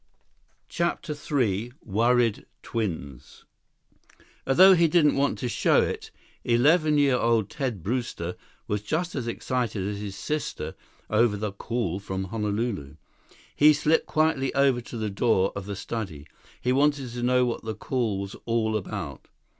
11 0.65 0.65
CHAPTER 0.69 1.13
III 1.41 1.73
Worried 1.85 2.47
Twins 2.63 3.45
Although 4.47 4.73
he 4.73 4.87
didn't 4.87 5.15
want 5.15 5.37
to 5.37 5.47
show 5.47 5.83
it, 5.83 6.09
eleven 6.43 6.97
year 6.97 7.17
old 7.17 7.51
Ted 7.51 7.83
Brewster 7.83 8.35
was 8.67 8.81
just 8.81 9.13
as 9.13 9.27
excited 9.27 9.87
as 9.87 9.99
his 9.99 10.15
sister 10.15 10.73
over 11.07 11.37
the 11.37 11.51
call 11.51 11.99
from 11.99 12.23
Honolulu. 12.23 12.95
He 13.55 13.73
slipped 13.73 14.07
quietly 14.07 14.51
over 14.55 14.81
to 14.81 14.97
the 14.97 15.11
door 15.11 15.51
of 15.55 15.67
the 15.67 15.75
study. 15.75 16.25
He 16.59 16.71
wanted 16.73 17.11
to 17.11 17.21
know 17.21 17.45
what 17.45 17.63
the 17.63 17.75
call 17.75 18.21
was 18.21 18.35
all 18.47 18.75
about. 18.75 19.27